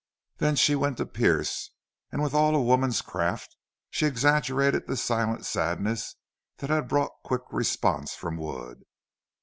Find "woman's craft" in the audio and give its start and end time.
2.63-3.55